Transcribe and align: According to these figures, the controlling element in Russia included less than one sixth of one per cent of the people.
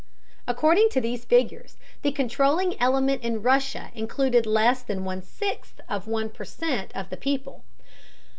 According 0.47 0.89
to 0.89 0.99
these 0.99 1.25
figures, 1.25 1.77
the 2.01 2.11
controlling 2.11 2.75
element 2.81 3.21
in 3.21 3.43
Russia 3.43 3.91
included 3.93 4.47
less 4.47 4.81
than 4.81 5.05
one 5.05 5.21
sixth 5.21 5.79
of 5.87 6.07
one 6.07 6.29
per 6.31 6.43
cent 6.43 6.89
of 6.95 7.11
the 7.11 7.17
people. 7.17 7.63